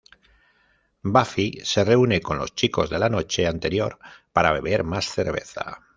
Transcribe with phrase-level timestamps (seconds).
[1.03, 3.99] Buffy se reúne con los chicos de la noche anterior
[4.33, 5.79] para beber más cerveza.